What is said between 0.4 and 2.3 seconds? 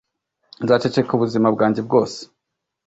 nzaceceka ubuzima bwanjye bwose